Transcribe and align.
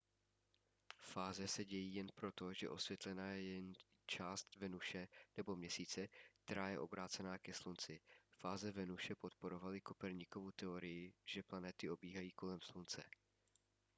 fáze 0.97 1.47
se 1.47 1.65
dějí 1.65 1.95
jen 1.95 2.07
proto 2.15 2.53
že 2.53 2.69
osvětlena 2.69 3.31
je 3.31 3.41
jen 3.55 3.73
část 4.05 4.55
venuše 4.55 5.07
nebo 5.37 5.55
měsíce 5.55 6.07
která 6.45 6.69
je 6.69 6.79
obrácená 6.79 7.37
ke 7.37 7.53
slunci. 7.53 7.99
fáze 8.33 8.71
venuše 8.71 9.15
podporovaly 9.15 9.81
koperníkovu 9.81 10.51
teorii 10.51 11.13
že 11.25 11.43
planety 11.43 11.89
obíhají 11.89 12.31
kolem 12.31 12.61
slunce 12.61 13.03